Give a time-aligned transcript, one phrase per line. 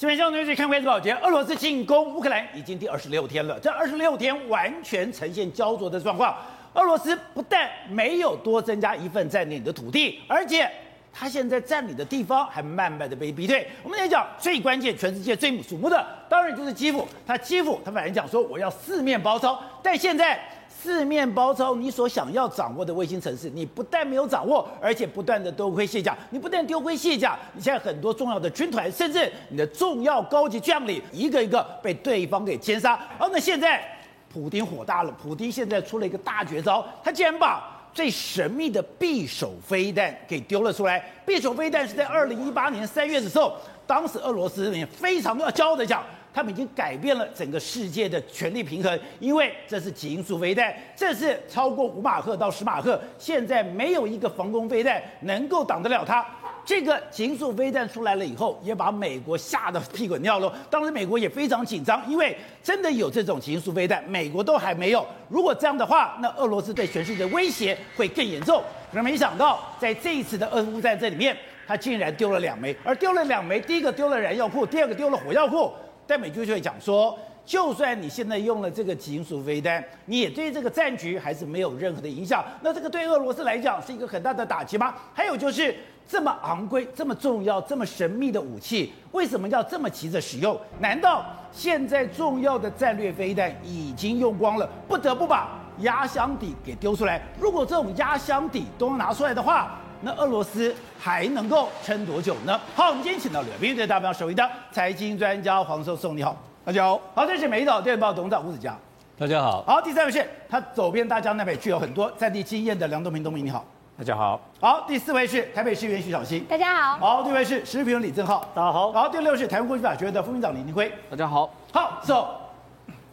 [0.00, 6.34] 新闻相关日看《关注保洁》，俄罗斯进攻乌克兰已经第二十六天了，这二十六天完全呈现胶着的状况。
[6.72, 10.66] 俄罗斯不但没有多增加一份占领的土地，而且
[11.12, 13.68] 他现在占领的地方还慢慢的被逼退。
[13.82, 17.06] 我们来讲最关键，全世界最瞩目的，当然就是基辅。
[17.26, 20.40] 他基辅，他本来讲说我要四面包抄，但现在。
[20.82, 26.16] 四面包抄，你所想要掌握的卫星城市，你不但没有掌握，而且不断的丢盔卸甲。
[26.30, 32.98] 你不但丢盔卸甲，你现在很多重要的军团，甚至你的重要高级将领，一个一个被对方给奸杀。
[33.18, 33.86] 而那现在，
[34.32, 37.62] 普丁火大了，普丁现在出了一个大绝招，他竟然把
[37.92, 41.04] 最神秘的匕首飞弹给丢了出来。
[41.26, 43.54] 匕首飞弹是在二零一八年三月的时候，
[43.86, 46.02] 当时俄罗斯人非常骄傲的讲。
[46.32, 56.24] 他们已经改变了整个世界的权力平衡，因为这是极音速飞弹，这是超过五马赫到十马赫，现在没有一个防空飞弹能够挡得了它。
[56.62, 60.52] 这个极速飞弹出来了以后，也把美国吓得屁滚尿流。
[60.68, 65.04] 当时美国也非常紧张，因为真的有这种极速飞弹，美国都还没有。
[65.28, 68.62] 如果这样的话，那俄罗斯对全世界的威胁会更严重。
[68.92, 75.72] 可是没想到，在这一次的俄乌战争里面，他竟然丢了两枚，而丢了两枚，第一个丢了燃药库，第二个丢了火药库。
[76.10, 77.16] 在美军就会讲说，
[77.46, 82.44] 就算你现在用了这个极音速飞弹，你也对这个战局还是没有任何的影响。
[82.62, 84.92] 那这个对俄罗斯来讲是一个很大的打击吗？
[85.14, 85.72] 还有就是
[86.08, 90.60] 这么昂贵、这么重要、这么神秘的武器，为什么要这么急着使用？
[90.80, 97.22] 难道现在重要的战略飞弹已经用光了，不得不把压箱底给丢出来？
[97.38, 102.58] 如果这种压箱底都能拿出来的话，那俄罗斯还能够撑多久呢？
[102.74, 106.34] 好，我们今天请到了美日代表首位的财经专家黄寿松，你好，
[106.64, 106.98] 大家好。
[107.14, 108.74] 好，这是美丽岛电报董事长吴子嘉，
[109.18, 109.62] 大家好。
[109.66, 113.62] 好，第三位是他走遍大江南北，具有很多在地经验的梁东平，东明你好，
[113.98, 114.40] 大家好。
[114.58, 116.96] 好，第四位是台北市议员徐小新，大家好。
[116.98, 118.90] 好，第五位是时事评论李正浩，大家好。
[118.92, 121.52] 好，第六位是台湾国际法学院的副院长李宁辉，大家好。
[121.72, 122.26] 好，so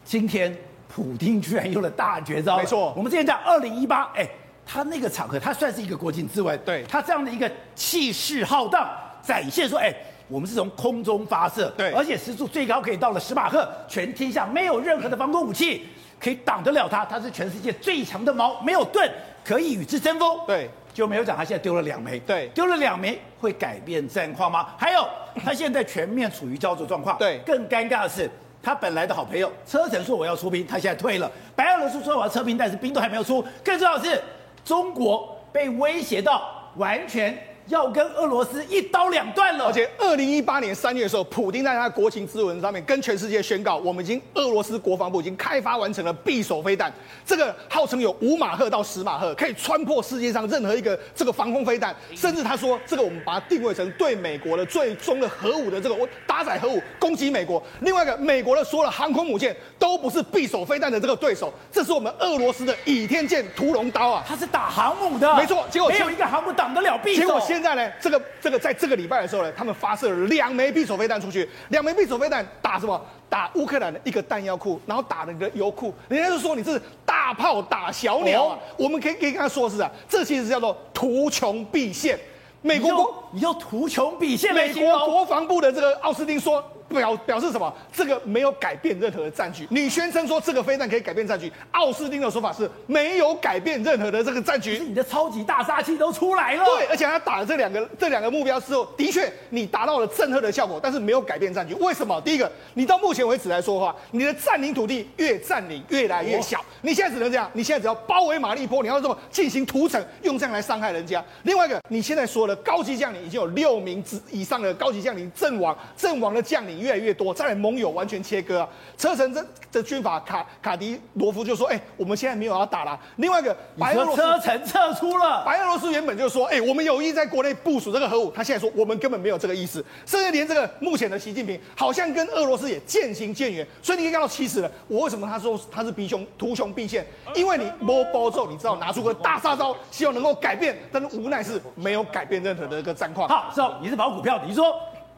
[0.05, 0.57] 今天
[0.87, 2.93] 普丁居然用了大绝招，没错。
[2.95, 4.25] 我们之前讲二零一八，哎。
[4.67, 6.59] 他那个场合，他算是一个国情之文。
[6.65, 8.89] 对，他这样的一个气势浩荡，
[9.23, 9.93] 展现说，哎，
[10.27, 15.87] 我们是从空中发射，对，而且时速最高可以到了十马赫，全天下没有任何的防空武器
[16.19, 19.09] 可以挡得了他，他是全世界最强的矛，没有盾
[19.45, 20.37] 可以与之争锋。
[20.45, 24.67] 对，就没有讲他现在丢了两枚，对，丢了两枚会改变战况吗？
[24.77, 25.07] 还有，
[25.45, 27.17] 他现在全面处于焦灼状况。
[27.17, 28.29] 对，更尴尬的是，
[28.61, 33.41] 他本来的好朋友车臣说我要出兵，他现在退了；白俄罗斯说我要撤兵，但是兵都还没有出。
[33.63, 34.21] 更重要的是。
[34.67, 37.33] 中国被威胁到完全
[37.67, 46.91] 要跟俄罗斯一刀两断了，而且二零一八年三月的时候，普丁在他的国情咨文上面跟全世界宣告，我们已经俄罗斯国防部已经开发完成了匕首飞弹，
[47.25, 57.61] 这个号称有五马赫到十马赫，可以穿破世界上任何一个这个防空飞弹，甚至他说这个我们把它定位成对美国的最终的核武的这个我搭载核武攻击美国。
[57.81, 67.56] 另外一个美国的所有的航空母舰都不是匕首飞弹的这个对手，这是我们俄罗斯的倚天剑屠龙刀啊，它是打航母的，没错，结果没有一个航母挡得了匕首。
[67.57, 73.03] 现在呢，这个这个在这个礼拜的时候呢，他们发射了两枚匕首飞弹出去，两枚匕首飞弹打什么？
[73.27, 75.91] 打乌克兰的一个弹药库，然后打了一个油库。
[76.07, 78.55] 人家就说你这是大炮打小鸟啊！
[78.55, 82.19] 哦、我们可以可以跟他说是啊，这其实叫做图穷匕现。
[82.61, 86.63] 美国国你要图穷匕现，美国国防部的这个奥斯汀说。
[86.89, 87.73] 表表示什么？
[87.93, 89.67] 这个没有改变任何的战局。
[89.69, 94.79] 你宣称说这个飞弹可以改变战局，奥斯汀的说法是没有改变任何的这个战局。
[94.79, 96.63] 你的超级大杀器都出来了。
[96.65, 101.73] 对，而且他打了这两个这两个目标之后，的确你达到了震慑的效果，但是没有改变战局。
[101.75, 102.21] 为什么？
[102.21, 106.63] 第一个，你到目前为止来说的话，你的占领土地越占领越来越小。
[106.81, 111.23] 你现在只能这样，你现在只要包围马利波，你要这么进行屠城，用这样来伤害人家。
[111.43, 116.76] 另外一个，你现在说的高级将领已经有六名之以上的高级将领阵亡，阵亡的将领。
[116.79, 118.69] 越来越多，再来盟友完全切割啊！
[118.97, 133.65] 车臣这这军阀卡卡迪罗夫就说：“哎、欸，我们现在没有要打了。”另外一个白俄罗斯车臣撤出了，白俄罗斯原本就说：“哎、欸，我们有意在国内部署这个核武。”他现在说：“我们根本没有这个意思。”甚至连这个目前的习近平好像跟俄罗斯也渐行渐远。
[133.81, 137.05] 所以你可以看到，其实呢，我为什么他说他是逼穷图穷匕见？
[137.35, 143.27] 因为你摸包之后，你知道拿出个大杀招，希望能够改变，但是无奈是没有改变任何的一个战况。
[143.27, 144.75] 好，是你是跑股票的，你说。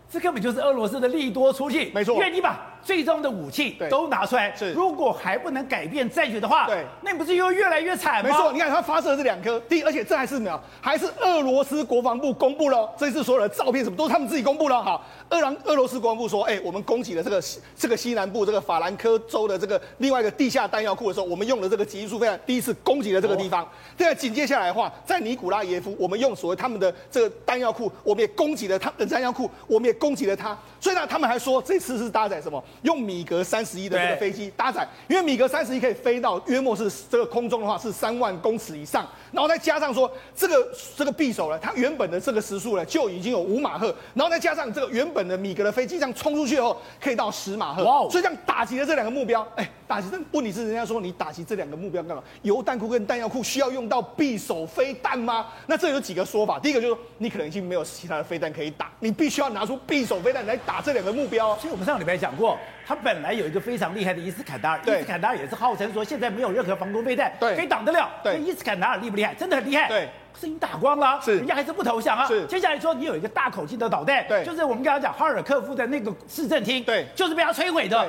[0.10, 8.30] 这根本就是俄罗斯的利多出尽，没错，因为你把最终的武器都拿出来，是如果还不能改变战局的话，对，那你不是又越来越惨吗？
[8.30, 14.84] 没错，你看他发射的这两颗，第一，而且这还是什么，还是俄罗斯国防部公布了，这次所有的照片什么都是他们自己公布了。
[14.84, 17.42] 好，俄罗俄罗斯国防部说，哎，我们攻击了这个
[17.76, 23.68] 这个西南部这个法兰科州的这个另外一个地下弹药库的时候，我们用了这个极音速飞弹，第一次攻击了这个地方。
[23.98, 30.58] 现在紧接下来的话，在尼古拉耶夫，我们用所谓他们的这个弹药库，我们也攻击了他们的弹药库，我们也攻击了他。
[30.80, 32.64] 所以呢，他们还说这次是搭载什么？
[32.84, 48.10] 用米格三十一的这个飞机搭载，因为米格三十一可以飞到约莫是这个空中的话是三万公尺以上，然后再加上说这个这个匕首呢，它原本的这个时速呢就已经有五马赫，然后再加上这个原本的米格的飞机这样冲出去以后可以到十马赫，哇！
[48.10, 50.08] 所以这样打击了这两个目标，哎，打击。
[50.12, 52.24] 但问题是人家说你打击这两个目标干嘛？
[52.44, 55.48] 油弹库跟弹药库需要用到匕首飞弹吗？
[55.68, 60.60] 那这有几个说法，第一个就是说你可能已经没有其他的飞弹可以打，你必须要拿出匕首飞弹来。
[60.66, 68.10] 打这两个目标，其实我们上个礼拜讲过，他本来有一个非常厉害的伊斯坎达尔，伊斯坎达尔也是号称说现在没有任何防空飞弹可以挡得了。
[68.24, 69.34] 对，伊斯坎达尔厉不厉害？
[69.36, 69.88] 真的很厉害。
[69.88, 72.26] 对，可是你打光了，是人家还是不投降啊。
[72.26, 78.08] 是，接下来说你有一个大口径的导弹，对，就是我们刚刚讲哈尔科夫的那个市政厅，对，就是被他摧毁的。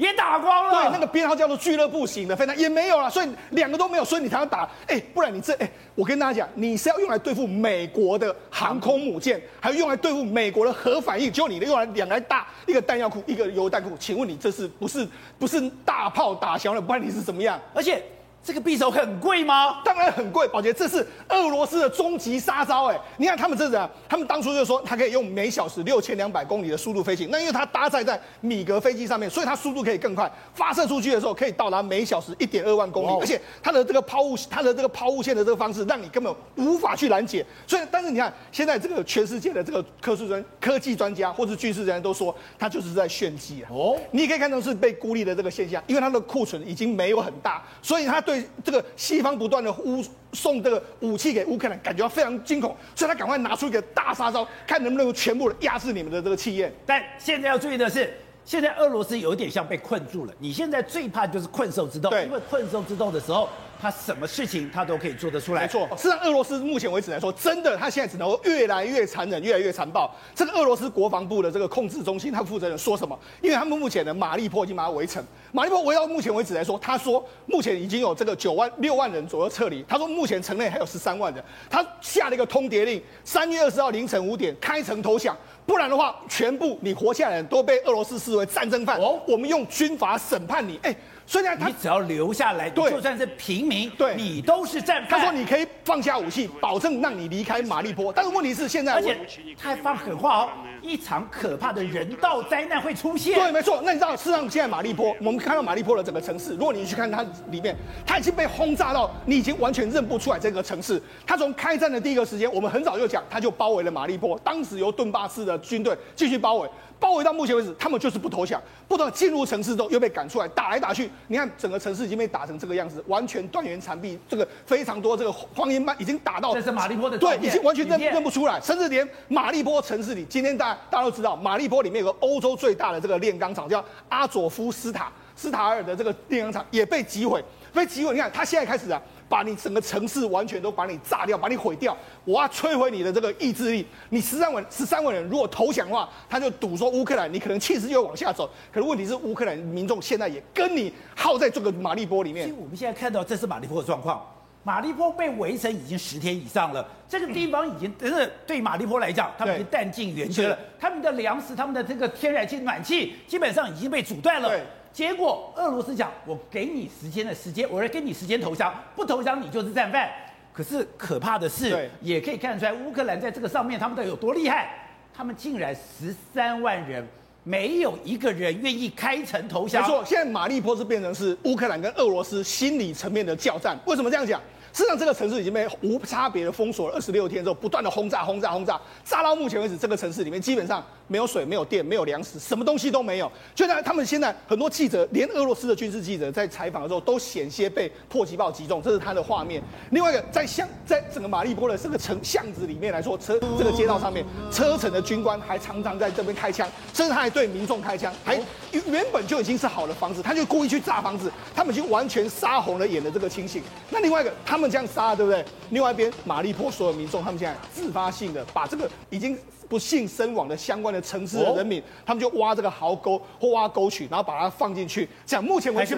[0.00, 15.06] 也打光了，对，那个编号叫做俱乐部型的飞弹也没有了，所以两个都没有，所以你才要打，哎、欸，不然你这，哎、欸，我跟大家讲，你是要用来对付美国的航空母舰，还有用来对付美国的核反应，只有你用来两台大，一个弹药库，一个油弹库，请问你这是不是
[15.38, 16.80] 不是大炮打小了？
[16.80, 17.60] 不然你是怎么样？
[17.74, 18.02] 而且。
[18.42, 19.82] 这个匕首很贵吗？
[19.84, 22.98] 当然很贵，宝杰，这是俄罗斯的终极杀招哎！
[23.18, 23.88] 你看他们这是怎样？
[24.08, 37.44] 他们当初就说它可以用每小时六千两百公里的速度飞行，那因为它搭载在米格飞机上面，所以它速度可以更快，发射出去的时候可以到达每小时一点二万公里，而且它的这个抛物，它的这个抛物线的这个方式，让你根本无法去拦截。
[37.66, 43.68] 所以，但是你看现在这个全世界的这个科技专科技专家或者军事人员都说，它就是在炫技啊！
[43.70, 48.18] 哦，你也可以看成是被孤立的这个现象，因为它的库存已经没有很大，所以它。
[48.30, 56.72] 对这个西方不断的呼送这个武器给乌克兰，感觉到非常惊恐，所以他赶快拿出一个大杀招，看能不能全部的压制你们的这个气焰。
[56.86, 58.12] 但现在要注意的是，
[58.44, 60.34] 现在俄罗斯有点像被困住了。
[60.38, 63.48] 你现在最怕就是困兽之斗，因为困兽之斗的时候。
[63.80, 65.62] 他什么事情他都可以做得出来。
[65.62, 70.14] 没错，事实上，俄罗斯目前为止来说，真的他现在只能够越来越残忍，越来越残暴。
[70.34, 73.18] 这个俄罗斯国防部的这个控制中心，他负责人说什么？
[73.40, 79.82] 因为他们目前的马利坡已经把它围城，马利坡围到目前为止来说，他说目前已经有这个九万六万人左右撤离。
[79.88, 81.42] 他说目前城内还有十三万人。
[81.70, 88.98] 他下了一个通牒令，三月二十号凌晨五点开城投降，不然的话，全部你活下来的人都被俄罗斯视为战争犯。
[88.98, 90.78] 哦，我们用军法审判你。
[90.82, 90.94] 哎。
[91.19, 95.20] 所以呢，你只要留下来，对，就算是平民，对，你都是战犯。
[95.20, 98.10] 他说你可以放下武器，保证让你离开马利坡。
[98.10, 99.18] 但是问题是现在，而且
[99.56, 100.48] 他还放狠话哦，
[100.82, 103.34] 一场可怕的人道灾难会出现。
[103.34, 103.80] 对，没错。
[103.84, 111.00] 那你知道，事实上现在马利坡，我们看到马利坡的整个城市，如果你去看它里面，它已经被轰炸到，你已经完全认不出来这个城市。
[111.26, 116.68] 它从开战的第一个时间，我们很早就讲，它就包围了马利坡，当时由顿巴斯的军队继续包围。
[116.98, 121.10] 包围到目前为止，他们就是不投降，不投进入城市之后又被赶出来，打来打去。
[121.28, 126.52] 你看整个城市已经被打成这个样子，完全断垣残壁，这个非常多这个荒烟蔓已经打到。
[126.52, 138.12] 这是马利坡的对，已经完全认认不出来，甚至连马利坡城市里，今天大大家都知道，马利波里面有个欧洲最大的这个炼钢厂，叫阿佐夫斯塔斯塔尔的这个炼钢厂也被击毁，被击毁。
[138.12, 139.00] 你看他现在开始啊。
[139.30, 143.86] 把你整个城市完全都把你炸掉，把你毁掉，我要摧毁你的这个意志力。
[144.08, 148.50] 你十三万十三万人如果投降的话，他就赌说乌克兰你可能气势又往下走。
[148.72, 152.48] 可是问题是乌克兰民众现在也跟你耗在这个马利波里面。
[152.48, 154.20] 其实我们现在看到这是马利波的状况，
[154.62, 164.50] 马利坡被围城已经十天以上了，这个地方已经真的对马利坡来讲，他们已经弹尽援绝了，他们的粮食、他们的这个天然气、暖气基本上已经被阻断了。
[164.92, 170.10] 结果俄罗斯讲，我给你时间的时间，我来给你时间投降，不投降你就是战犯。
[170.52, 174.88] 可是可怕的是，也可以看出来乌克兰在这个上面他们都有多厉害。
[175.14, 177.06] 他们竟然十三万人，
[177.44, 179.82] 没有一个人愿意开城投降。
[179.82, 183.78] 没错，现在马利坡是变成是乌克兰跟俄罗斯心理层面的交战。
[183.86, 184.40] 为什么这样讲？
[184.72, 193.30] 实际上，这个城市已经被无差别的封锁了二十六天之后，不断的轰炸、轰炸、轰炸，炸到目前为止，这个城市里面基本上没有水、没有电、没有粮食，什么东西都没有。
[193.52, 199.60] 就在他们现在很多记者，连俄罗斯的军事记者在采访的时候，都险些被迫击炮击中，这是他的画面。
[199.90, 208.40] 另外一个，在巷，在整个马利坡的这个城巷子里面来说，车这个街道上面，车臣的军官还常常在这边开枪，甚至他还对民众开枪，还
[208.70, 213.60] 原本就已经是好的房子，他就故意去炸房子，他们已经完全杀红了眼的这个情形。
[213.90, 214.60] 那另外一个，他。
[214.60, 215.42] 们这样杀，对不对？
[215.70, 219.34] 另外一边，马利坡所有民众，他们现在自发性的把这个已经
[219.70, 225.08] 不幸身亡的相关的城市的人民，哦、他们就挖这个壕沟或挖沟渠，然后把它放进去。
[225.24, 225.94] 这样，目前为止。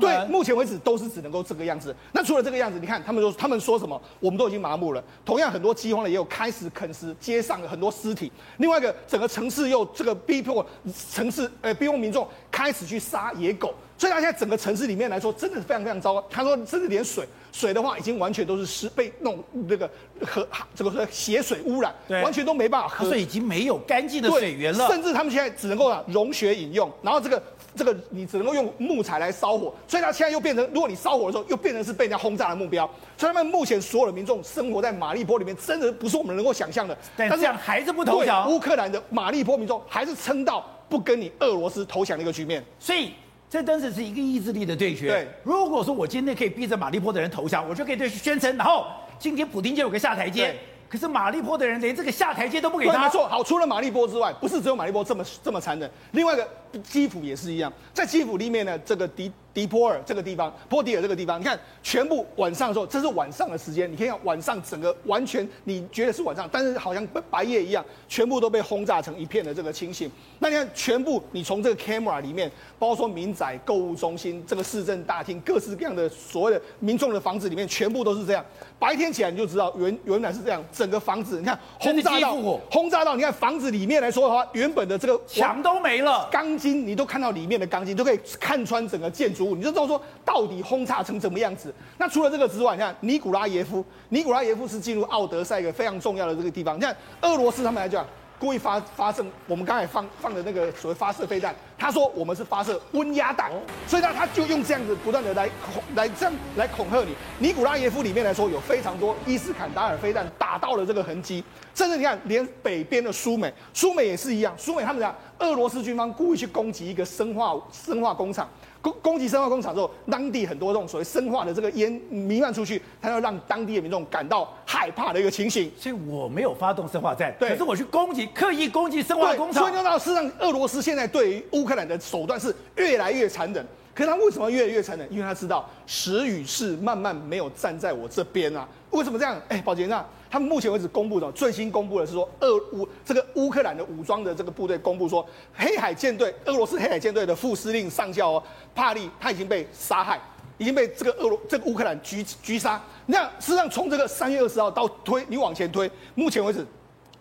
[0.00, 1.94] 对，目前为止都是只能够这个样子。
[2.12, 4.00] 那除了这个样子，你看他们说，他们说什么？
[4.20, 5.04] 我们都已经麻木了。
[5.22, 8.32] 同样，很多饥荒的也有开始啃食街上的很多尸体。
[8.56, 10.64] 另外一个，整个城市又这个逼迫
[11.12, 13.74] 城市，呃，逼迫民众开始去杀野狗。
[14.00, 16.26] 所以他现在整个城市里面来说，真的是非常非常糟糕。
[16.30, 19.86] 他说，甚至连水水的话，已经完全都是湿，被弄那个
[20.26, 24.88] 河这个血水污染，完全都没办法喝，所以已经没有干净的水源了。
[24.88, 27.42] 甚至他们现在只能够啊融雪饮用，然后这个
[27.76, 32.88] 这个你只能够用木材来烧火，所以他现在又变成，如果你烧火的时候，又变成是被人家轰炸的目标。
[33.18, 36.96] 所以他们目前所有的民众生活在马利波里面，真的不是我们能够想象的。
[37.18, 42.64] 但这样还是不投降，乌克兰的马利波民众还是撑到不跟你俄罗斯投降的一个局面。
[42.78, 43.12] 所以。
[43.50, 45.08] 这真的是一个意志力的对决。
[45.08, 48.86] 对，如果说我今天可以逼着马利坡的人投降，我就可以对宣称，然后
[49.18, 50.56] 今天普丁就有个下台阶。
[50.88, 53.04] 可是马利坡的人连这个下台阶都不给他。
[53.04, 56.48] 没错，好，除了马利坡之外，不是只有马利坡这么这么残忍，另外一个
[56.82, 59.30] 基辅也是一样，在基辅里面呢，这个敌。
[59.52, 70.10] 迪波尔这个地方，波迪尔这个地方，你看，全部晚上的时候，这是晚上的时间，你可以看晚上整个完全你觉得是晚上，但是好像白夜一样，全部都被轰炸成一片的这个情形。
[70.38, 78.44] 那你看，全部你从这个 camera 里面，包括说民宅、购物中心、这个市政大厅，各式各样的所谓的民众的房子里面，全部都是这样。
[78.78, 82.36] 白天起来你就知道原原来是这样，整个房子你看轰炸到
[82.70, 89.39] 轰炸到，你看房子里面来说的话，原本的这个墙都没了，钢筋你都看到里面的钢筋，都可以看穿整个建筑。
[89.46, 91.74] 你就知道说到底轰炸成怎么样子？
[91.98, 96.76] 那除了这个之外，你看尼古拉耶夫，尼古拉耶夫是进入奥德赛一个非常重要的这个地方。
[96.76, 98.06] 你看俄罗斯他们来讲，
[98.38, 103.50] 故意发发射我们刚才放放的那个所谓发射飞弹，他说我们是发射温压弹，
[103.86, 107.14] 所以呢他就用这样子不断的来恐来这样来恐吓你。
[107.38, 111.44] 尼古拉耶夫里面来说有非常多伊斯坎达尔飞弹打到了这个痕迹，
[111.74, 118.48] 甚至你看连北边的苏美，苏美也是一样，苏美他们讲俄罗斯军方故意去攻击一个生化生化工厂。
[118.82, 125.70] 攻攻击生化工厂之后，当地很多这种所谓生化的这个烟弥漫出去，它要让当地的民众感到害怕的一个情形。
[125.78, 129.62] 所以我没有发动生化战，对，可是我去攻击，刻意攻击生化工厂。
[129.62, 133.66] 所以看到事实上，俄罗斯现在对于乌克兰的手段是越来越残忍。
[133.94, 135.06] 可是他为什么越来越残忍？
[135.10, 138.66] 因为他知道时与势慢慢没有站在我这边啊。
[138.90, 139.40] 为什么这样？
[139.48, 140.04] 哎，宝杰那。
[140.32, 148.42] 他们目前为止公布的最新公布的是说，俄乌这个乌克兰的武装的这个部队公布说，黑海舰队俄罗斯黑海舰队的副司令上校哦
[148.72, 150.20] 帕利他已经被杀害，
[150.56, 152.80] 已经被这个俄罗这个乌克兰狙狙杀。
[153.06, 156.64] 那事实上从这个三月二十号到推你往前推，目前为止，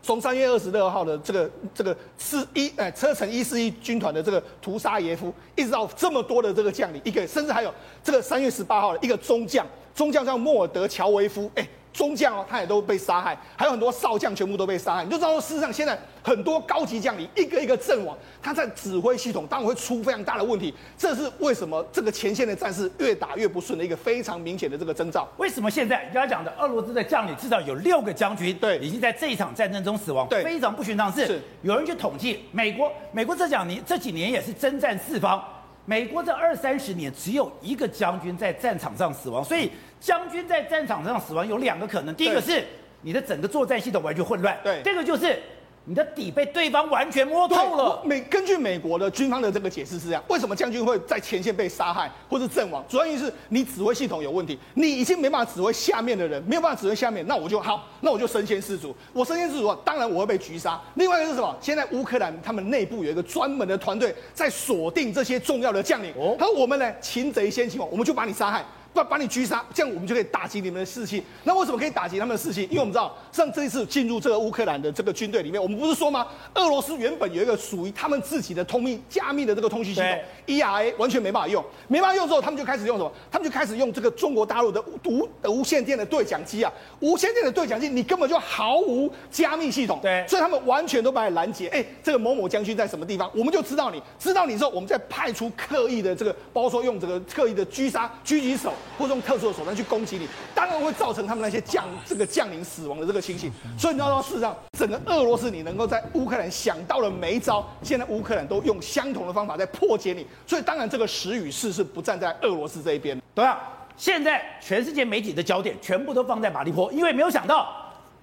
[0.02, 11.68] 从三月二十六号的这个这个四一哎车臣一四一军团的这个屠杀耶夫，一直到这么多的这个将领，一个甚至还有这个三月十八号的一个中将，中将叫莫尔德乔维夫，哎。
[12.00, 15.04] 中将哦，他也都被杀害，还有很多少将全部都被杀害。
[15.04, 20.74] 你就知道说，事实上现在很多高级将领一个一个阵亡，他在指挥系统当然会出非常大的问题。
[20.98, 25.28] 这是为什么这个前线的战事越打越不顺的一个非常明显的这个征兆。
[25.36, 31.12] 为什么现在刚才讲的俄罗斯的将领至少有六个将军对已经在这一场战争中死亡，对非常不寻常。
[31.12, 35.44] 是，是有人去统计，美国美国这两年这几年也是征战四方。
[35.86, 42.66] 美国这二三十年只有一个将军在战场上死亡，所以将军在战场上死亡有两个可能，第一个是
[43.02, 45.42] 你的整个作战系统完全混乱，对，这个就是。
[45.86, 48.00] 你的底被对方完全摸透了。
[48.06, 52.84] 美根据美国的军方的这个解释是这样：为什么将军会在前线被杀害或是阵亡？
[52.88, 58.96] 主要原因是你指挥系统有问题，你已经没办法指挥下面的人，没有办法指挥下面，那我就好，那我就身先士卒。
[59.14, 60.80] 我身先士卒，当然我会被狙杀。
[60.94, 61.58] 另外一个是什么？
[61.60, 66.14] 现在乌克兰他们内部有一个专门的团队在锁定这些重要的将领。
[66.16, 68.64] 哦，他说我们呢，擒贼先擒王，我们就把你杀害。
[68.94, 71.24] 不把你狙杀，这样我们就可以打击你们的士气。
[71.44, 72.64] 那为什么可以打击他们的士气？
[72.64, 76.28] 因为我们知道，像这一次进入这个乌克兰的这个军队里面，我们不是说吗？
[76.56, 83.12] 俄罗斯原本有一个属于他们自己的通密加密的这个通讯系统，ERA 完全没办法用，没办法用之后，他们就开始用什么？
[83.32, 91.68] 他们就开始用这个中国大陆的无无线电的对讲机啊，无线电的对讲机，你根本就毫无加密系统，对，所以他们完全都把你拦截。
[91.70, 103.52] 哎，这个某某将军在什么地方，我们就知道你，知道你之后，我们再派出刻意的这个，包括说用这个刻意的狙杀狙击手，或用特殊的手段去攻击你，当然会造成他们那些将这个将领死亡的这个情形。
[103.78, 110.26] 所以你知道，事实上，整个俄罗斯你能够在乌克兰想到的每一招，现在乌克兰都用相同的方法在破解你。
[110.46, 113.20] 所以当然，这个时与势是不站在俄罗斯这一边。
[113.34, 113.60] 对啊，
[113.96, 117.74] 现在全世界媒体的焦点全部都放在马利坡，因为没有想到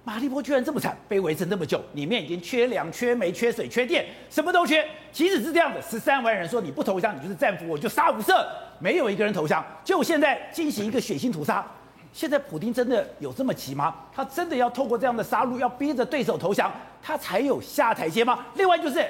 [0.03, 4.87] 马利坡居然这么惨，被围城那么久，里面已经缺粮、缺煤、缺水、缺电，什么都缺。
[5.11, 8.45] 即使是这样的，十三万人说你不投降，你就是战俘，我就杀无赦。
[8.79, 11.65] 没有一个人投降，就现在进行一个血腥屠杀。
[12.13, 13.93] 现在普京真的有这么急吗？
[14.11, 18.45] 他真的要透过这样的杀戮，要逼着对手投降，他才有下台阶吗？
[18.55, 19.05] 另外就是，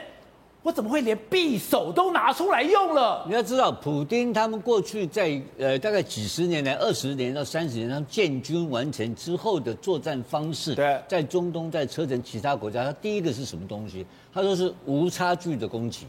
[0.68, 3.24] 我怎么会连匕首都拿出来用了？
[3.26, 14.06] 你要知道，普丁他们过去在呃大概几十年来，二十年到三十年，他们建军完成之后的作战方式，对，在中东、在车臣其他国家，他第一个是什么东西？
[14.34, 16.06] 他说是无差距的攻击，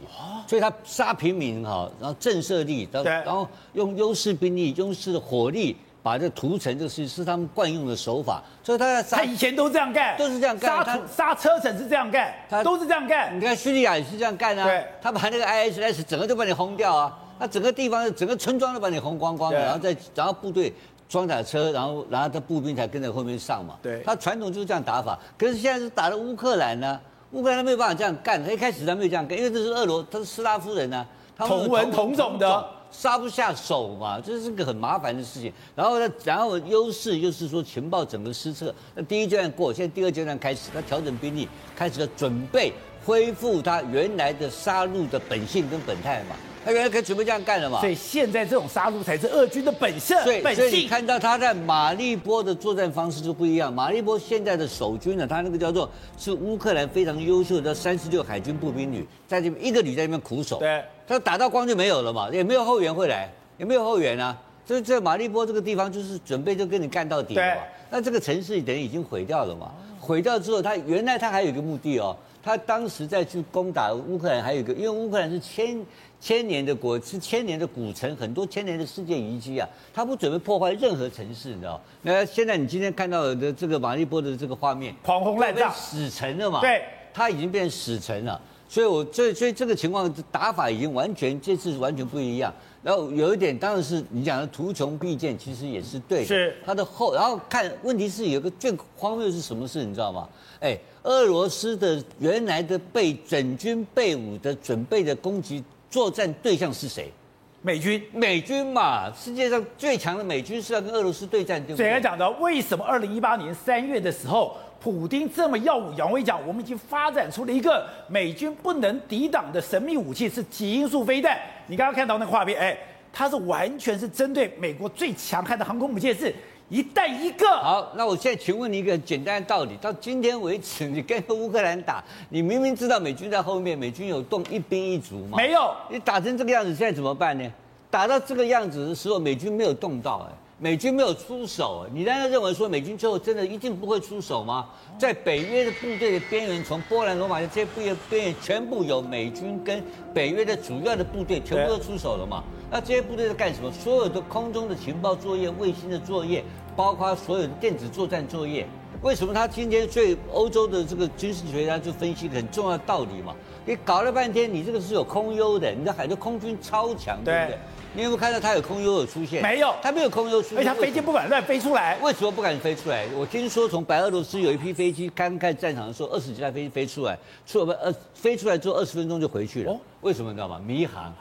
[0.49, 5.77] 所以他杀平民哈，然后震慑力，然后然后用优势兵力、优势的火力。
[6.03, 10.85] 把这涂层就是是他们惯用的手法，所以他他以前都这样干，都是这样干。
[10.85, 13.37] 杀杀车层是这样干，他都是这样干。
[13.37, 20.73] 你看叙利亚也是这样干啊，对，他把那个 ISIS 整个都把你轰掉啊，他整个地方整个村庄都把你轰光光，然后再然后部队
[21.09, 23.77] 装甲车，然后然后他步兵才跟在后面上嘛。
[23.83, 26.99] 对，他传统就是这样打法，可是现在是打了乌克兰呢，
[27.33, 32.78] 乌克兰没有办法这样干，他一开始他没有这样干，因为这是俄罗，他是斯拉夫人呢，同文同种的。
[32.91, 35.53] 杀不下手嘛，这是个很麻烦的事情。
[35.75, 38.75] 然后呢，然后优势就是说情报整个失策。
[38.95, 42.73] 那第一阶段过，现在第二阶段开始，他调整兵力，开始了准备
[43.05, 46.37] 恢复他原来的杀戮的本性跟本态嘛。
[46.65, 47.81] 他原来可以准备这样干了嘛。
[47.81, 50.23] 所以现在这种杀戮才是俄军的本色。
[50.23, 53.73] 所以，你看到他在马利波的作战方式就不一样。
[53.73, 60.59] 马利波现在的守军呢，他那个叫做是乌克兰非常优秀的三十六海军步兵旅，在这边一个旅在那边苦守。
[60.59, 60.83] 对。
[61.07, 64.37] 他打到光就没有了嘛，也没有后援会来，也没有后援啊。
[64.67, 67.63] 所以在马利波这个地方，就是准备就跟你干到底了嘛。
[67.89, 69.73] 那这个城市等于已经毁掉了嘛？
[70.09, 75.79] 毁掉之后，他原来他还有一个目的哦，他当时在去攻打乌克兰，还有一个，因为乌克兰是千
[76.19, 81.79] 千年的国，是千年的古城，很多千年的世界遗迹啊，他不准备破坏任何城市，你知道？
[82.01, 86.63] 那现在你今天看到的这个马利波的这个画面，狂轰滥炸，死城了嘛？
[86.63, 88.41] 对，他已经变成死城了。
[88.67, 92.53] 所以我，我所以所以这个情况打法已经完全这次完全不一样。
[92.89, 96.25] 然后有一点，当然是你讲的图穷匕见，其实也是对的。
[96.25, 100.27] 是他的后，然后看问题是有个最荒谬是什么事，你知道吗？
[100.59, 107.13] 哎，俄罗斯的原来的备整军备武的准备的攻击作战对象是谁？
[107.61, 108.03] 美军。
[108.11, 111.85] 美军嘛，世界上最强的美军是要跟俄罗斯对战，对不对？
[111.85, 114.57] 所以来讲的，为什么二零一八年三月的时候？
[114.81, 121.37] 普丁这么耀武扬威讲，我们已经发展出了一个美军不能抵挡的神秘武器，是极音速飞弹。
[121.69, 122.77] 你刚刚看到那个画面，哎，
[123.13, 126.35] 它是完全是针对美国最强悍的航空母舰，是
[126.69, 127.47] 一弹一个。
[127.47, 135.37] 好，那我现在请问你一个简单的道理：到今天为止，你跟乌克兰打，你明明知道美军在后面，美军有动一兵一卒吗？
[135.37, 135.75] 没有。
[135.91, 137.51] 你打成这个样子，现在怎么办呢？
[137.91, 140.35] 打到这个样子的时候，美军没有动到，哎。
[140.61, 144.67] 美军没有出手，你难道认为说美军最后真的一定不会出手吗？
[144.99, 149.81] 在北约的部队的边缘，从波兰、罗马的这些部队边缘，全部有美军跟
[150.13, 152.43] 北约的主要的部队全部都出手了嘛？
[152.69, 153.71] 那这些部队在干什么？
[153.71, 156.43] 所有的空中的情报作业、卫星的作业，
[156.75, 158.67] 包括所有的电子作战作业，
[159.01, 163.33] 为什么他今天对欧洲的这个军事学家就分析很重要的道理嘛？
[163.65, 167.59] 你搞了半天，你这个是有空优的，你的海军空军超强，对不对？
[167.99, 169.43] 你有没有看到它有空优有出现？
[169.43, 170.59] 没有，它没有空优出现。
[170.59, 171.99] 而且他飞机不敢乱飞出来。
[172.01, 173.05] 为什么不敢飞出来？
[173.13, 179.73] 我听说从白俄罗斯有一批飞机刚开战场的时候，二十几架飞机飞出来，出了呃飞出来之后二十分钟就回去了。
[179.73, 180.61] 哦，为什么你知道吗？
[180.65, 181.13] 迷航，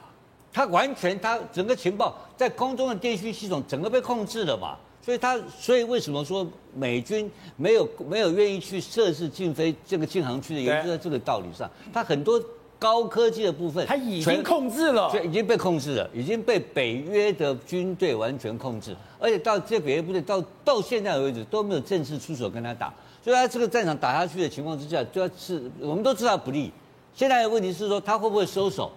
[0.53, 4.77] 它完全它整个情报在空中的电讯系统整个被控制了嘛？
[5.03, 12.39] 所以他所以为什么说美军没有没有愿意去设置禁飞这个禁航区的原因就在这个道理上，他很多。
[12.79, 26.71] 高科技的部分，它已经控制了，已经被控制了，已经被北约的军队完全控制，而且到这北约部队到到现在为止都没有正式出手跟他打，所以他这个战场打下去的情况之下，就要是我们都知道不利。
[27.15, 28.91] 现在的问题是说他会不会收手？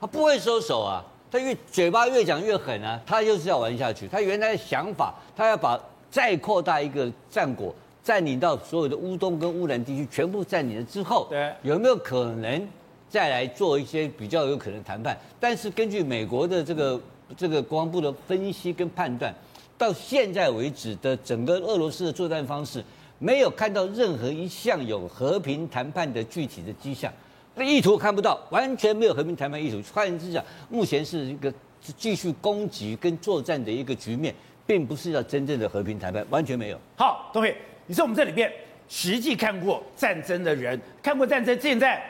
[0.00, 4.08] 他不会收手啊，他越嘴巴越讲越狠啊，他就是要玩下去。
[4.08, 5.78] 他原来的想法，他要把
[6.10, 12.68] 再扩大一个战果，占领到所有的乌东跟乌南地区全部占领了之后，对，有没有可能？
[13.10, 17.00] 再来做一些比较有可能谈判，但是根据美国的这个
[17.36, 19.34] 这个国防部的分析跟判断，
[19.76, 22.82] 到现在为止的整个俄罗斯的作战方式，
[23.18, 27.12] 没有看到任何一项有和平谈判的具体的迹象，
[27.56, 29.82] 那意图看不到，完全没有和平谈判意图。
[29.92, 31.52] 换言之讲，目前是一个
[31.96, 34.32] 继续攻击跟作战的一个局面，
[34.64, 36.78] 并不是要真正的和平谈判，完全没有。
[36.94, 38.48] 好，东辉，你是我们这里边
[38.88, 42.00] 实际看过战争的人，看过战争，现在。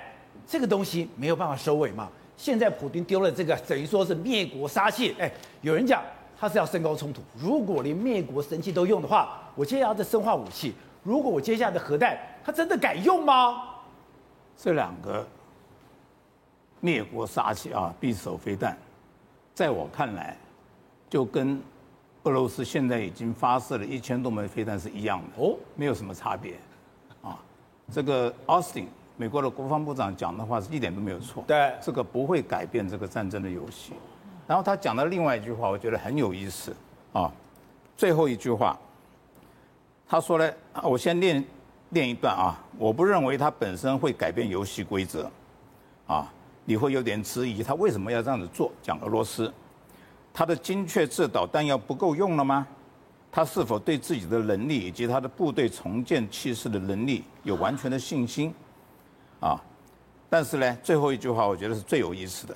[0.50, 2.10] 这个东西没有办法收尾嘛？
[2.36, 5.14] 现在普丁丢了这个，等于说是灭国杀器。
[5.16, 6.02] 哎，有人讲
[6.36, 7.22] 他是要升高冲突。
[7.38, 13.62] 如果连灭国神器都用的话，我接下来的生化武器，如果我接下来的核弹，他真的敢用吗？
[14.56, 15.24] 这两个
[16.80, 18.76] 灭国杀器啊，匕首飞弹，
[19.54, 20.36] 在我看来，
[21.08, 21.62] 就跟
[22.24, 26.54] 俄罗斯现在已经发射了一千多枚飞弹是一样的哦，没有什么差别
[27.22, 27.38] 啊。
[27.92, 28.88] 这个奥斯汀。
[29.20, 31.44] 美国的国防部长讲的话是一点都没有错。
[31.46, 33.92] 对，这个不会改变这个战争的游戏。
[34.46, 36.74] 然后他讲的另外一句话，我觉得很有意思
[37.12, 37.30] 啊。
[37.98, 38.78] 最后一句话，
[40.08, 40.50] 他说呢，
[40.82, 41.44] 我先念
[41.90, 42.58] 念一段啊。
[42.78, 45.30] 我不认为他本身会改变游戏规则，
[46.06, 46.32] 啊，
[46.64, 48.72] 你会有点质疑他为什么要这样子做。
[48.82, 49.52] 讲俄罗斯，
[50.32, 52.66] 他的精确制导弹药不够用了吗？
[53.30, 58.54] 他是否对自己的能力以及他的部队重建气势的能力有完全的信心？
[59.40, 59.60] 啊，
[60.28, 62.54] 但是呢，最后一句话我觉得是最有意思的，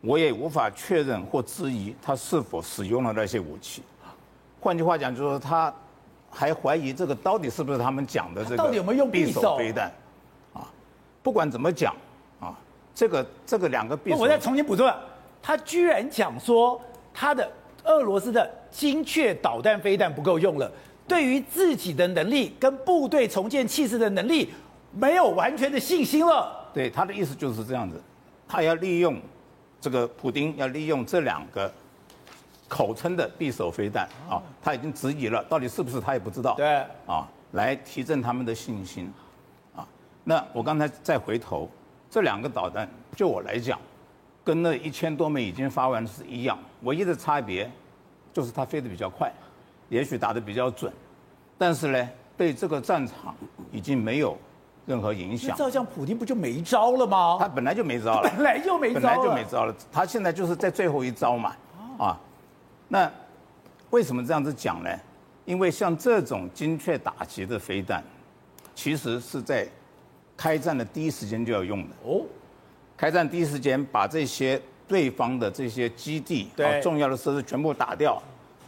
[0.00, 3.82] 我也无法确认或质疑他是否使用了那些武器。
[4.60, 5.72] 换句话讲，就是说他
[6.30, 9.92] 还怀疑这个到底是不是他们讲的这个到底有没有用匕首飞弹？
[10.52, 10.66] 啊，
[11.22, 11.94] 不管怎么讲
[12.40, 12.58] 啊，
[12.94, 14.92] 这个这个两个匕首，我再重新补充，
[15.40, 16.80] 他居然讲说
[17.14, 17.50] 他的。
[17.84, 20.70] 俄罗斯的精确导弹飞弹不够用了，
[21.06, 24.52] 对于自己的能力跟部队重建气势的能力
[24.92, 26.68] 没有完全的信心了。
[26.72, 28.00] 对，他的意思就是这样子，
[28.46, 29.20] 他要利用
[29.80, 31.72] 这个普丁要利用这两个
[32.68, 36.54] 口称的匕首飞弹啊，他已经质疑了，到底是不是他也不知道。
[36.54, 39.12] 对，啊，来提振他们的信心
[39.74, 39.86] 啊。
[40.24, 41.68] 那我刚才再回头，
[42.10, 43.78] 这两个导弹，就我来讲。
[44.44, 47.70] 跟那一千多枚已经发完是一样，唯一的差别
[48.32, 49.30] 就是它飞得比较快，
[49.90, 50.90] 也许打得比较准，
[51.58, 53.36] 但是呢，对这个战场
[53.70, 54.38] 已经没有
[54.88, 55.54] 任何影响。
[55.56, 57.36] 照这样，普丁不就没招了吗？
[57.38, 59.74] 他本来就没招了， 本来就没招了，本来就没招了。
[59.92, 61.54] 他现在就是在最后一招嘛，
[61.98, 62.18] 啊，
[62.88, 63.08] 那
[63.90, 64.90] 为什么这样子讲呢？
[65.44, 68.02] 因为像这种精确打击的飞弹，
[68.74, 69.66] 其实是在
[70.36, 72.22] 开战的第一时间就要用的哦。
[72.96, 78.22] 开战第一时间把这些对方的这些基地啊重要的设施全部打掉，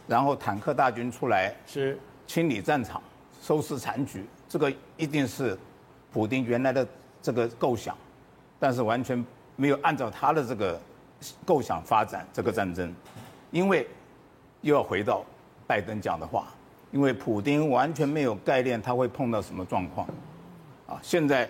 [0.07, 3.01] 然后坦克大军出来是清理战场、
[3.41, 5.57] 收拾残局，这个一定是
[6.11, 6.85] 普丁原来的
[7.21, 7.95] 这个构想，
[8.59, 9.23] 但是完全
[9.55, 10.79] 没有按照他的这个
[11.45, 12.93] 构想发展这个战争，
[13.51, 13.87] 因为
[14.61, 15.23] 又要回到
[15.65, 16.47] 拜登讲的话，
[16.91, 20.07] 因为普丁完全没有概念他会碰到什么状况，
[20.87, 21.49] 啊，现在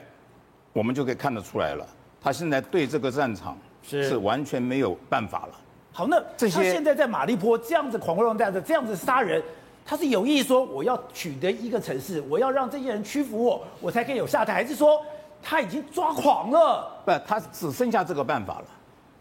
[0.73, 1.87] 我们就可以看得出来了。
[2.21, 5.53] 他现在对这个战场是完全没有办法了。
[5.91, 9.41] 好，那这些他现在在马利坡这样子狂轰乱炸的，这样子杀人，
[9.85, 15.01] 他是有意说我要取得一个城市，我要让这些人屈服我，我才可以有下台，还是说
[15.41, 17.01] 他已经抓狂了？
[17.05, 18.65] 不，他只剩下这个办法了，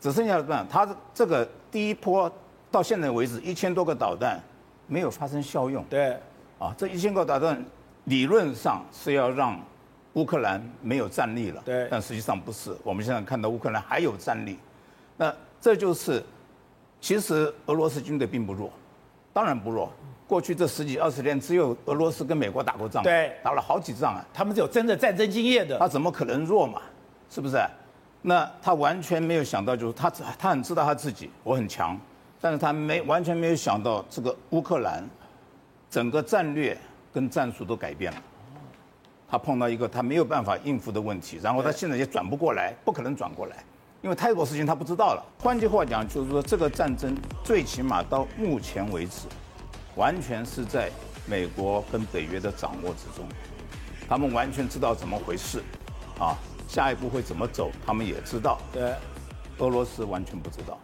[0.00, 0.86] 只剩下这办法。
[0.86, 2.30] 他这个第一波
[2.70, 4.40] 到现在为止一千多个导弹
[4.86, 5.84] 没有发生效用。
[5.90, 6.16] 对，
[6.58, 7.64] 啊，这一千个导弹
[8.04, 9.60] 理论上是要让。
[10.14, 12.76] 乌克兰没有战力了，对，但实际上不是。
[12.82, 14.58] 我们现在看到乌克兰还有战力，
[15.16, 16.20] 那这就是，
[17.00, 18.72] 其实俄罗斯军队并不弱，
[19.32, 19.88] 当然不弱。
[20.30, 24.24] 过去这十几二十年，只有俄罗斯跟美国打过仗，对，打了好几仗啊。
[24.32, 26.80] 他们是有真的战争经验的，他怎么可能弱嘛？
[27.28, 27.60] 是不是？
[28.22, 31.98] 那他完全没有想到，就是他他很知道他自己我很强，
[32.40, 35.02] 但是他没完全没有想到这个乌克兰，
[35.90, 36.78] 整个战略
[37.12, 38.22] 跟战术都改变了。
[39.28, 43.56] 他碰到一个他没有办法应付的问题，然后他现在也转不过来，不可能转过来，
[44.00, 45.24] 因为太多事情他不知道了。
[45.42, 49.26] 换句话讲，就是说这个战争最起码到目前为止，
[49.96, 50.90] 完全是在
[51.26, 53.26] 美国跟北约的掌握之中，
[54.08, 55.62] 他们完全知道怎么回事，
[56.18, 56.36] 啊，
[56.68, 58.58] 下一步会怎么走，他们也知道。
[58.72, 58.94] 对，
[59.58, 60.78] 俄罗斯完全不知道，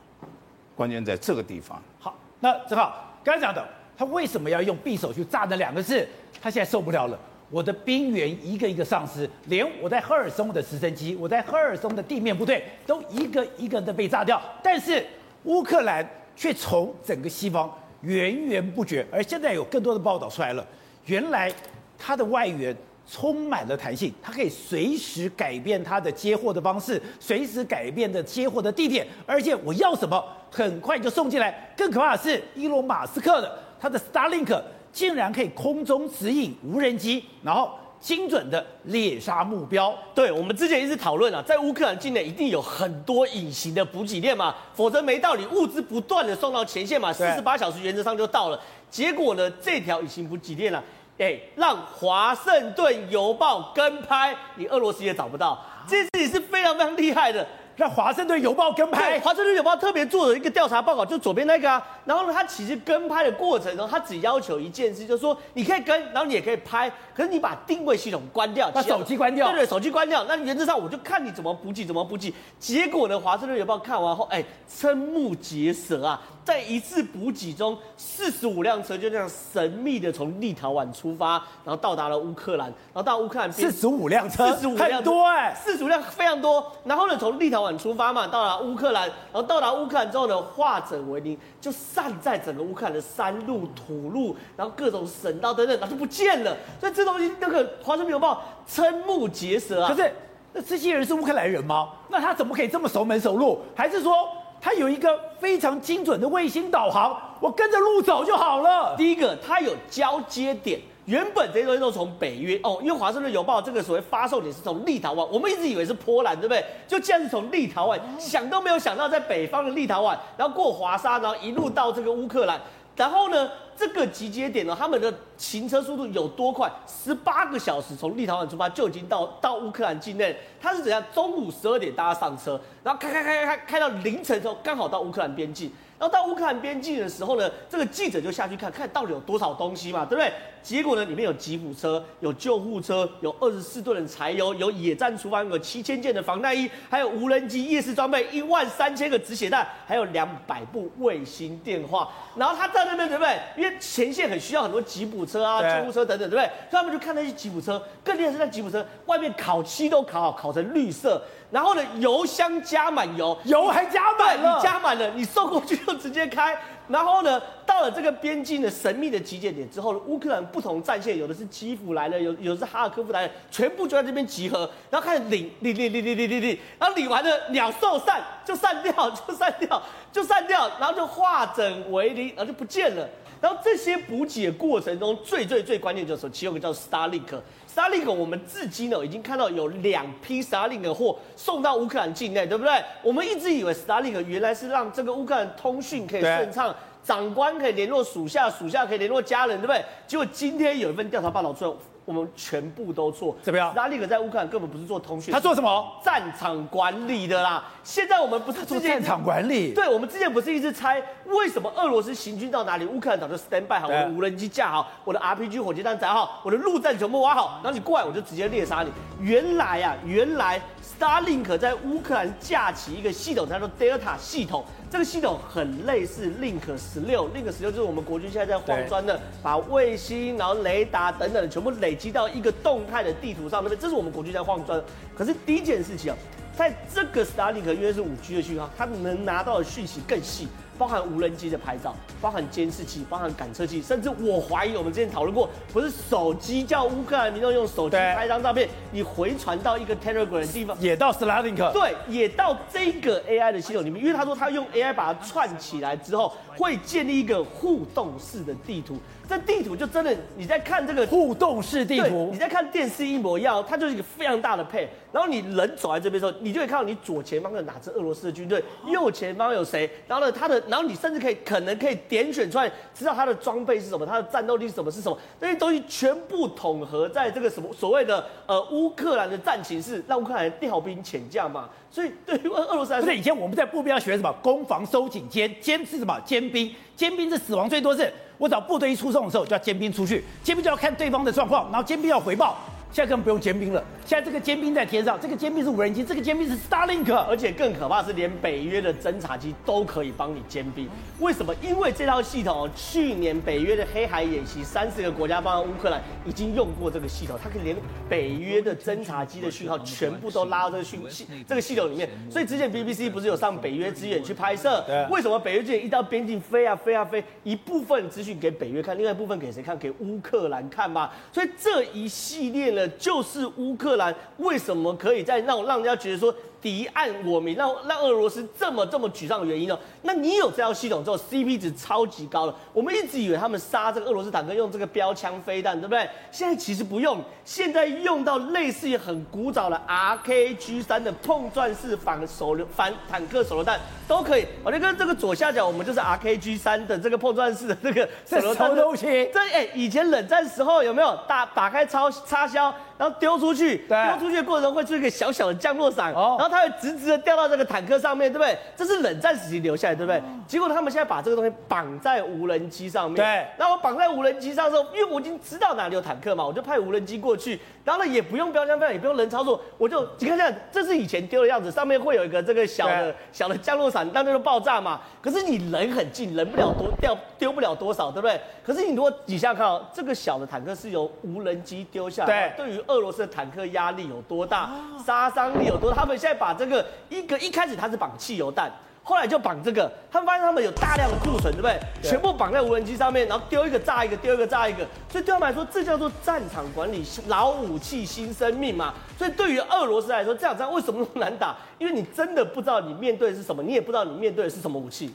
[0.74, 1.82] 关键在这个地方。
[1.98, 3.66] 好，那正好刚才讲的，
[3.96, 6.06] 他为什么要用匕首去炸那两个字？
[6.40, 7.18] 他现在受不了了。
[7.48, 14.42] 我的兵员一个一个丧失，连我在赫尔松的直升机，我在赫尔松的地面部队都一个一个的被炸掉。
[14.62, 15.06] 但是
[15.44, 17.72] 乌克兰却从整个西方
[18.06, 20.64] 源源不绝，而现在有更多的报道出来了，
[21.06, 21.52] 原来
[21.98, 22.74] 它的外援
[23.10, 31.74] 充满了弹性，它可以随时改变它的接货的方式，随时改变的接货的地点，而且我要什么，很快就送进来。
[31.76, 34.62] 更可怕的是，伊隆马斯克的他的 Starlink。
[34.92, 39.96] 竟然可以空中指引无人机，然后精准的猎杀目标。
[40.14, 48.60] 对，我们之前一直讨论啊，在乌克兰境内一定有很多隐形的补给链嘛，否则没道理物资不断的送到前线嘛，四十八小时原则上就到了。
[48.90, 50.82] 结果呢，这条隐形补给链呢，
[51.18, 57.46] 哎，让华盛顿邮报跟拍，你俄罗斯也找不到，这件事情是非常非常厉害的。
[57.76, 59.20] 让华盛顿邮报跟拍。
[59.20, 61.86] 华盛顿邮报特别做了一个调查报告，就左边那个啊。
[62.04, 69.50] 然后呢，他其实跟拍的过程中，他只要求一件事，就是说你可以跟，然后你也可以拍，可是你把定位系统关掉，把手机关掉。
[69.50, 70.24] 对对，手机关掉。
[70.24, 72.32] 那原则上我就看你怎么补给，怎么补给。
[72.58, 76.20] 结果呢，华盛顿邮报看完后，哎，瞠目结舌啊！
[76.44, 81.32] 在一次补给中，四十五辆车就这样神秘的从立陶宛出发，
[81.64, 83.52] 然后到达了乌克兰，然后到乌克兰。
[83.52, 86.72] 四十五辆车，四十五辆很多哎、欸，四十五辆非常多。
[86.84, 96.54] 然后呢，从立陶宛出发嘛，到达乌克兰，然后到达乌克兰之后呢，化整为零，就散在整个乌克兰的山路、土路，然后各种省道等等，然后就不见了。
[96.78, 99.88] 所以这东西，那个华盛顿邮报瞠目结舌啊。
[99.88, 100.12] 可是，
[100.52, 101.88] 那这些人是乌克兰人吗？
[102.10, 103.60] 那他怎么可以这么熟门熟路？
[103.74, 104.12] 还是说？
[104.58, 108.96] 他有一个非常精准的卫星导航，我跟着路走就好了。
[108.96, 116.64] 第一个，他有交接点，原本这些东西都从北约哦，因为华盛顿邮报这个所谓发售点是从立陶宛，我们一直以为是波兰，对不对？
[116.86, 122.60] 就既然是从立陶宛，想都没有想到在北方的立陶宛，然后过华沙，然后一路到这个乌克兰，
[122.96, 123.48] 然后呢？
[123.78, 126.70] 这个集结点呢，他们的行车速度有多快？
[126.86, 130.36] 十八个小时从立陶宛出发就已经到到乌克兰境内。
[130.60, 131.02] 他是怎样？
[131.14, 135.70] 中午十二点大家上车，然后开开开开开到凌晨的时候，刚好到乌克兰边境。
[135.98, 140.30] 然后到乌克兰边境的时候呢，这个记者就下去看看到底有多少东西嘛，对不对？
[140.62, 152.10] 结果呢，里面有吉普车、有救护车、有二十四吨的柴油、有野战厨房、有七千件的防弹衣，还有无人机、夜视装备、一万三千个止血弹，还有两百部卫星电话。
[152.36, 153.38] 然后他在那边，对不对？
[153.56, 156.50] 因为前线很需要很多吉普车啊、救护车等等，对不对？
[156.70, 161.22] 所以他们就看那些吉普车，更厉害是那吉普车外面烤漆都烤好，烤成绿色。
[161.50, 166.58] 然后呢，油箱加满油，油还加满了，你加满了，你送过去就直接开。
[166.88, 183.08] 然后呢，到了这个边境的神秘的集结点之后，乌克兰不同战线，有的是基辅来了，有有的是哈尔科夫来了，全部就在这边集合，然后开始领领领领领领领，然后领完了鸟兽散就散掉，就散掉，就散掉，然后就化整为零，然后就不见了。
[183.40, 187.38] 然后这些补给的过程中，最最最关键就是其中一个叫 Starlink。
[187.74, 192.72] Starlink 我们至今呢已经看到有两批 Starlink 的货送到乌克兰境内，对不对？
[193.02, 199.84] 我们一直以为 Starlink 原来是让这个乌克兰通讯可以顺畅，长官可以联络属下，属下可以联络家人，对不对？
[200.06, 201.70] 结果今天有一份调查报道出来。
[202.06, 203.70] 我们全部都错，怎么样？
[203.70, 205.84] 斯大林格在乌克兰根本不是做通讯，他做什么？
[206.04, 207.64] 战场管理的啦。
[207.82, 209.74] 现在我们不是做战场管理？
[209.74, 218.90] 对，我们之前不是一直猜为什么俄罗斯行军到哪里，乌克兰早就 stand by 好，我的无人机架好，我的 RPG 火箭弹载好，我的陆战全部挖好，然后你过来我就直接猎杀你。
[219.20, 220.62] 原来啊，原来
[220.98, 224.64] Starlink 在乌克兰架起一个系统，叫做 Delta 系统。
[224.90, 233.78] 这个系统很类似 Link 十六，Link 十六就是我们国军现在在黄砖的，把卫星、然后雷达等等全部累积到一个动态的地图上那边。
[233.78, 234.82] 这是我们国军在黄砖。
[235.14, 236.16] 可是第一件事情啊，
[236.56, 240.48] 在这个 Starlink 因为是五 G 的讯号，它能拿到的讯息更细。
[240.78, 258.98] 包含无人机的拍照，包含监视器，包含感测器，甚至我怀疑我们之前讨论过，不是手机叫乌克兰民众用手机拍张照片，你回传到一个 Telegram 的地方，也到 Starlink，对，也到这个 AI 的系统里面，因为他说他用 AI 把它串起来之后，会建立一个互动式的地图。
[259.28, 264.88] 这地图就真的你在看这个互动式地图，你在看电视一模一样，它就是一个非常大的配。
[265.12, 269.90] 然后你人走在这边的时候，你就会看到你左前方有哪支俄罗斯的军队，右前方有谁。
[270.06, 275.18] 然后呢，他的，然后你甚至可以可能可以点选出来，知道他的装备是什么，他的战斗力是什么是什么。
[275.40, 281.68] 这些东西全部统合在这个什么所谓的呃乌克兰的战情是，让乌克兰调兵遣将嘛。
[281.90, 288.12] 所以对于俄罗斯来说，以前我们在步兵要学什么攻防收紧歼，歼是什么坚兵，坚兵是死亡最多是。
[288.38, 292.56] 我找部队一出动的时候，就要尖兵出去，尖兵就要看对方的状况，然后尖兵要回报。
[292.92, 300.88] 现在根本不用尖兵了，现在这个尖兵在天上，这个尖兵是无人机，这个尖兵是 Starlink，而且更可怕是连北约的侦察机都可以帮你尖兵。
[301.20, 301.54] 为什么？
[301.60, 307.76] 因为这套系统，去年北约的黑海演习，三十个国家帮乌克兰已经用过这个系统，它可以连
[308.08, 312.08] 北约的侦察机的讯号全部都拉到这个讯系这个系统里面。
[312.30, 314.82] 所以之前 BBC 不是有上北约支援去拍摄？
[315.10, 319.76] 为什么北约支援一到边境飞啊飞啊飞，一部分资讯给北约看，另外一部分给谁看？
[319.76, 321.10] 给乌克兰看嘛。
[321.30, 322.86] 所以这一系列呢。
[322.90, 329.78] 就是乌克兰为什么可以在让让人家觉得说敌暗我明，让让俄罗斯这么这么沮丧的原因呢？
[330.02, 332.54] 那你有这套系统之后，CP 值超级高了。
[332.72, 336.08] 我们一直以为他们杀这个俄罗斯坦克用这个标枪飞弹，对不对？
[336.30, 344.46] 现在其实不用，现在用到类似于很古早的 RKG 三的碰撞式反手榴反坦克手榴弹都可以。
[344.64, 349.06] 我就跟这个左下角，我们就是 RKG 三的这个碰撞式的这个手榴弹东西。
[349.32, 352.65] 这哎、欸，以前冷战时候有没有打打开超插销？
[352.98, 358.56] 然后丢出去，对丢出去的过程中会出一个小小的降落伞，哦然后它会直直的掉到这个坦克上面，对不对？
[358.76, 360.22] 这是冷战时期留下来，对不对？
[360.46, 375.00] 结果他们现在把这个东西绑在无人机上面，对那我绑在无人机上的时候，因为我已经知道哪里有坦克嘛，我就派无人机过去，然后呢也不用标枪飞弹，也不用人操作，我就你看这样，这是以前丢的样子，上面会有一个这个小的小的降落伞，那就爆炸嘛。
[375.20, 378.40] 可是你人很近，人不了多掉丢不了多少，对不对？
[378.64, 384.70] 可是你如果你想想看哦，这个小的坦克是由无人机丢下来，对对于俄罗斯的坦克压力有多大，
[385.04, 385.96] 杀伤力有多大？
[385.96, 388.70] 他们现在把这个一个一开始它是绑汽油弹。
[389.08, 391.78] 后来就绑这个，他们发现他们有大量的库存，对不对？
[392.02, 394.78] 对全部绑在无人机上面，然后丢一个炸一个，丢一个炸一个。
[395.08, 398.92] 所以对他们来说，这叫做战场管理，老武器新生命嘛。
[399.16, 401.54] 所以对于俄罗斯来说，这场仗为什么那么难打？
[401.78, 405.14] 因为你真的不知道你面对的是什么，你也不知道你面对的是什么武器。